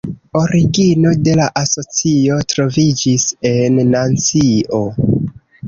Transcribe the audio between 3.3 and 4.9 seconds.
en Nancio.